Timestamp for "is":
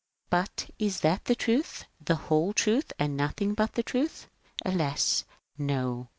0.79-1.01